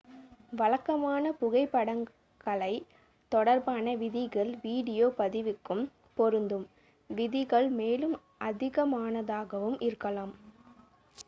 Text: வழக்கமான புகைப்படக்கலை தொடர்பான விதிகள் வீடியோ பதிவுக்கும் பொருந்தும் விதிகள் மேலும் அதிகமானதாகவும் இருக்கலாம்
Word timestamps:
வழக்கமான 0.51 1.31
புகைப்படக்கலை 1.31 2.71
தொடர்பான 3.31 3.95
விதிகள் 3.95 4.51
வீடியோ 4.61 5.07
பதிவுக்கும் 5.17 5.83
பொருந்தும் 6.17 6.65
விதிகள் 7.09 7.69
மேலும் 7.69 8.15
அதிகமானதாகவும் 8.41 9.79
இருக்கலாம் 9.81 10.33